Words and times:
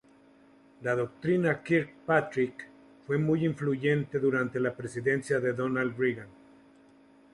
La 0.81 0.95
Doctrina 0.95 1.61
Kirkpatrick 1.61 2.67
fue 3.05 3.19
muy 3.19 3.45
influyente 3.45 4.17
durante 4.17 4.59
la 4.59 4.73
presidencia 4.75 5.39
de 5.39 5.51
Ronald 5.53 5.95
Reagan. 5.95 6.29